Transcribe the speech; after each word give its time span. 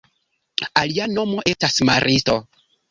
Alia 0.81 1.07
nomo 1.19 1.47
estas 1.55 1.81
maristo. 1.93 2.41